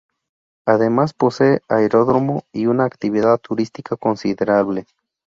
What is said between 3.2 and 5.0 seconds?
turística considerable.